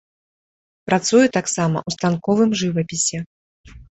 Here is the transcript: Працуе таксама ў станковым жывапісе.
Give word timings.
Працуе 0.89 1.27
таксама 1.37 1.77
ў 1.87 1.97
станковым 1.97 2.51
жывапісе. 2.65 3.17